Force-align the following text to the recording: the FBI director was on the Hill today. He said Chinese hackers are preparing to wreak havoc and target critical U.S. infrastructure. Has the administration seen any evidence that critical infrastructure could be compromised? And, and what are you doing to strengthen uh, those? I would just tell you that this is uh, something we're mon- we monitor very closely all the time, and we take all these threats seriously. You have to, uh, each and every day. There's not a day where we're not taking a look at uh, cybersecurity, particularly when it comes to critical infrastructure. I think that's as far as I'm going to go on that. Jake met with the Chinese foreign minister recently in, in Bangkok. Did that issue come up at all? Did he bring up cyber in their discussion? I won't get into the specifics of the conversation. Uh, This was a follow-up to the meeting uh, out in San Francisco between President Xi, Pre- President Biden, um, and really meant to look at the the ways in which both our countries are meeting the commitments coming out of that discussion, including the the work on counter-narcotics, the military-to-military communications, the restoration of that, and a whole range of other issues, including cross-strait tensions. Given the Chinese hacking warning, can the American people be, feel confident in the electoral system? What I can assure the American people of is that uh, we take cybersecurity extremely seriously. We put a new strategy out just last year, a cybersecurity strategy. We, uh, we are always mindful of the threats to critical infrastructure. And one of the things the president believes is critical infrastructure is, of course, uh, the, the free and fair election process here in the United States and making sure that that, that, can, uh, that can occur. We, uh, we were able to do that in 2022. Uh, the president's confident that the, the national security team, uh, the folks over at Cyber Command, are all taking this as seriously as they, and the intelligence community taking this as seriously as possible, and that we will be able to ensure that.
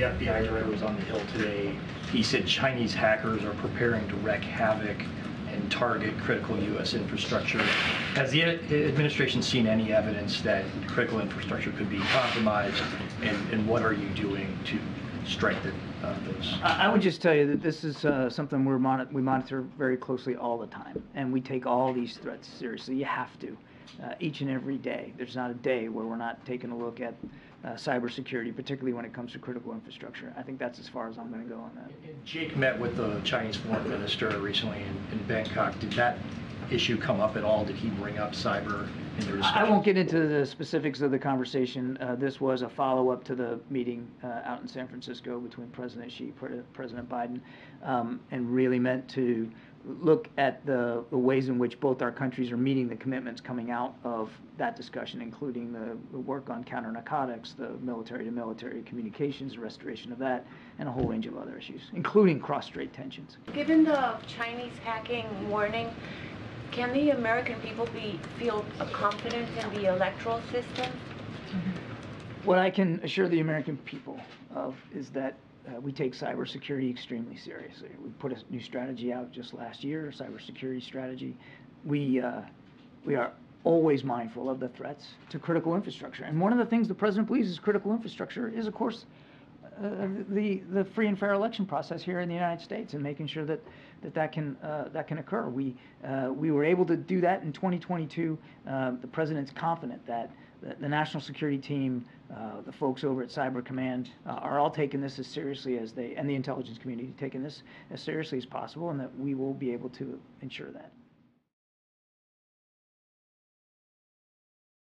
the 0.00 0.06
FBI 0.06 0.46
director 0.46 0.70
was 0.70 0.82
on 0.82 0.96
the 0.96 1.02
Hill 1.02 1.20
today. 1.32 1.76
He 2.10 2.22
said 2.22 2.46
Chinese 2.46 2.94
hackers 2.94 3.44
are 3.44 3.52
preparing 3.54 4.08
to 4.08 4.16
wreak 4.16 4.40
havoc 4.42 4.96
and 5.52 5.70
target 5.70 6.16
critical 6.18 6.58
U.S. 6.58 6.94
infrastructure. 6.94 7.58
Has 8.14 8.30
the 8.30 8.44
administration 8.44 9.42
seen 9.42 9.66
any 9.66 9.92
evidence 9.92 10.40
that 10.40 10.64
critical 10.86 11.20
infrastructure 11.20 11.70
could 11.72 11.90
be 11.90 11.98
compromised? 11.98 12.82
And, 13.20 13.36
and 13.52 13.68
what 13.68 13.82
are 13.82 13.92
you 13.92 14.08
doing 14.10 14.58
to 14.66 14.78
strengthen 15.26 15.74
uh, 16.02 16.14
those? 16.24 16.54
I 16.62 16.88
would 16.88 17.02
just 17.02 17.20
tell 17.20 17.34
you 17.34 17.46
that 17.48 17.60
this 17.62 17.84
is 17.84 18.06
uh, 18.06 18.30
something 18.30 18.64
we're 18.64 18.78
mon- 18.78 19.08
we 19.12 19.20
monitor 19.20 19.66
very 19.76 19.98
closely 19.98 20.34
all 20.34 20.56
the 20.56 20.68
time, 20.68 21.02
and 21.14 21.30
we 21.30 21.42
take 21.42 21.66
all 21.66 21.92
these 21.92 22.16
threats 22.16 22.48
seriously. 22.48 22.94
You 22.96 23.04
have 23.04 23.38
to, 23.40 23.54
uh, 24.02 24.14
each 24.20 24.40
and 24.40 24.50
every 24.50 24.78
day. 24.78 25.12
There's 25.16 25.36
not 25.36 25.50
a 25.50 25.54
day 25.54 25.88
where 25.88 26.04
we're 26.04 26.16
not 26.16 26.44
taking 26.46 26.70
a 26.70 26.76
look 26.76 27.00
at 27.00 27.14
uh, 27.64 27.70
cybersecurity, 27.70 28.54
particularly 28.54 28.92
when 28.92 29.04
it 29.04 29.12
comes 29.12 29.32
to 29.32 29.38
critical 29.38 29.72
infrastructure. 29.72 30.32
I 30.36 30.42
think 30.42 30.58
that's 30.58 30.78
as 30.78 30.88
far 30.88 31.08
as 31.08 31.18
I'm 31.18 31.30
going 31.30 31.42
to 31.42 31.48
go 31.48 31.60
on 31.60 31.72
that. 31.74 32.24
Jake 32.24 32.56
met 32.56 32.78
with 32.78 32.96
the 32.96 33.20
Chinese 33.22 33.56
foreign 33.56 33.88
minister 33.88 34.28
recently 34.38 34.78
in, 34.78 35.18
in 35.18 35.26
Bangkok. 35.26 35.78
Did 35.78 35.92
that 35.92 36.16
issue 36.70 36.96
come 36.96 37.20
up 37.20 37.36
at 37.36 37.44
all? 37.44 37.64
Did 37.64 37.76
he 37.76 37.88
bring 37.90 38.18
up 38.18 38.32
cyber 38.32 38.88
in 39.18 39.24
their 39.26 39.36
discussion? 39.36 39.58
I 39.58 39.68
won't 39.68 39.84
get 39.84 39.96
into 39.96 40.26
the 40.26 40.46
specifics 40.46 41.00
of 41.00 41.10
the 41.10 41.18
conversation. 41.18 41.96
Uh, 42.00 42.14
This 42.16 42.40
was 42.40 42.62
a 42.62 42.68
follow-up 42.68 43.24
to 43.24 43.34
the 43.34 43.60
meeting 43.70 44.08
uh, 44.22 44.40
out 44.44 44.60
in 44.62 44.68
San 44.68 44.86
Francisco 44.88 45.40
between 45.40 45.68
President 45.68 46.10
Xi, 46.10 46.26
Pre- 46.32 46.60
President 46.72 47.08
Biden, 47.08 47.40
um, 47.84 48.20
and 48.30 48.52
really 48.54 48.78
meant 48.78 49.08
to 49.10 49.50
look 50.02 50.28
at 50.36 50.64
the 50.66 51.02
the 51.10 51.16
ways 51.16 51.48
in 51.48 51.58
which 51.58 51.80
both 51.80 52.02
our 52.02 52.12
countries 52.12 52.52
are 52.52 52.56
meeting 52.58 52.86
the 52.86 52.96
commitments 52.96 53.40
coming 53.40 53.70
out 53.70 53.94
of 54.04 54.30
that 54.58 54.76
discussion, 54.76 55.22
including 55.22 55.72
the 55.72 55.96
the 56.12 56.18
work 56.18 56.50
on 56.50 56.62
counter-narcotics, 56.62 57.54
the 57.54 57.70
military-to-military 57.80 58.82
communications, 58.82 59.54
the 59.54 59.60
restoration 59.60 60.12
of 60.12 60.18
that, 60.18 60.46
and 60.78 60.86
a 60.86 60.92
whole 60.92 61.06
range 61.08 61.26
of 61.26 61.34
other 61.38 61.56
issues, 61.56 61.80
including 61.94 62.38
cross-strait 62.38 62.92
tensions. 62.92 63.38
Given 63.54 63.82
the 63.84 64.18
Chinese 64.26 64.76
hacking 64.84 65.24
warning, 65.48 65.88
can 66.70 66.92
the 66.92 67.10
American 67.10 67.60
people 67.60 67.86
be, 67.86 68.18
feel 68.38 68.64
confident 68.92 69.48
in 69.58 69.74
the 69.74 69.94
electoral 69.94 70.40
system? 70.52 70.90
What 72.44 72.58
I 72.58 72.70
can 72.70 73.00
assure 73.02 73.28
the 73.28 73.40
American 73.40 73.76
people 73.78 74.18
of 74.54 74.76
is 74.94 75.10
that 75.10 75.34
uh, 75.68 75.80
we 75.80 75.92
take 75.92 76.14
cybersecurity 76.14 76.90
extremely 76.90 77.36
seriously. 77.36 77.90
We 78.02 78.10
put 78.10 78.32
a 78.32 78.36
new 78.50 78.60
strategy 78.60 79.12
out 79.12 79.30
just 79.30 79.52
last 79.52 79.84
year, 79.84 80.08
a 80.08 80.12
cybersecurity 80.12 80.82
strategy. 80.82 81.36
We, 81.84 82.20
uh, 82.20 82.42
we 83.04 83.14
are 83.14 83.32
always 83.64 84.04
mindful 84.04 84.48
of 84.48 84.58
the 84.58 84.68
threats 84.68 85.08
to 85.28 85.38
critical 85.38 85.74
infrastructure. 85.74 86.24
And 86.24 86.40
one 86.40 86.52
of 86.52 86.58
the 86.58 86.64
things 86.64 86.88
the 86.88 86.94
president 86.94 87.28
believes 87.28 87.50
is 87.50 87.58
critical 87.58 87.92
infrastructure 87.92 88.48
is, 88.48 88.66
of 88.66 88.74
course, 88.74 89.04
uh, 89.82 90.08
the, 90.28 90.62
the 90.70 90.84
free 90.84 91.08
and 91.08 91.18
fair 91.18 91.32
election 91.32 91.64
process 91.64 92.02
here 92.02 92.20
in 92.20 92.28
the 92.28 92.34
United 92.34 92.62
States 92.62 92.94
and 92.94 93.02
making 93.02 93.26
sure 93.26 93.44
that 93.44 93.60
that, 94.02 94.14
that, 94.14 94.32
can, 94.32 94.56
uh, 94.62 94.88
that 94.92 95.06
can 95.06 95.18
occur. 95.18 95.48
We, 95.48 95.76
uh, 96.04 96.30
we 96.32 96.50
were 96.50 96.64
able 96.64 96.86
to 96.86 96.96
do 96.96 97.20
that 97.20 97.42
in 97.42 97.52
2022. 97.52 98.38
Uh, 98.66 98.92
the 99.00 99.06
president's 99.06 99.50
confident 99.50 100.06
that 100.06 100.30
the, 100.62 100.74
the 100.80 100.88
national 100.88 101.20
security 101.20 101.58
team, 101.58 102.04
uh, 102.34 102.60
the 102.64 102.72
folks 102.72 103.04
over 103.04 103.22
at 103.22 103.28
Cyber 103.28 103.64
Command, 103.64 104.10
are 104.26 104.58
all 104.58 104.70
taking 104.70 105.00
this 105.00 105.18
as 105.18 105.26
seriously 105.26 105.78
as 105.78 105.92
they, 105.92 106.14
and 106.14 106.28
the 106.28 106.34
intelligence 106.34 106.78
community 106.78 107.12
taking 107.18 107.42
this 107.42 107.62
as 107.90 108.00
seriously 108.00 108.38
as 108.38 108.46
possible, 108.46 108.90
and 108.90 109.00
that 109.00 109.14
we 109.18 109.34
will 109.34 109.54
be 109.54 109.72
able 109.72 109.88
to 109.90 110.18
ensure 110.42 110.70
that. 110.70 110.90